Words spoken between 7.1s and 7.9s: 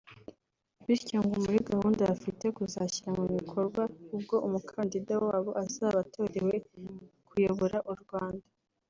kuyobora